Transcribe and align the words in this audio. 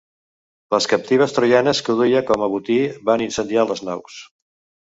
Les 0.75 0.87
captives 0.93 1.35
troianes 1.35 1.83
que 1.89 1.97
duia 2.01 2.25
com 2.31 2.47
a 2.47 2.49
botí 2.57 2.81
van 3.11 3.25
incendiar 3.27 3.67
les 3.73 3.89
naus. 3.91 4.19